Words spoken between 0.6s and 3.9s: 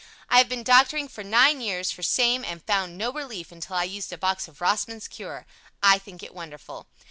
doctoring for nine years for same and found no relief until I